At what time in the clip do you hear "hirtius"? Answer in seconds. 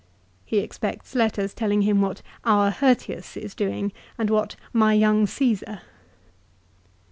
2.71-3.37